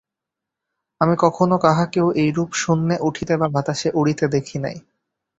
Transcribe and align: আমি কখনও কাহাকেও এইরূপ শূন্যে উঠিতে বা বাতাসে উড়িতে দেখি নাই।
আমি 1.01 1.15
কখনও 1.19 1.57
কাহাকেও 1.59 2.07
এইরূপ 2.15 2.49
শূন্যে 2.55 2.95
উঠিতে 3.01 3.33
বা 3.37 3.47
বাতাসে 3.47 3.89
উড়িতে 3.93 4.25
দেখি 4.35 4.57
নাই। 4.59 4.77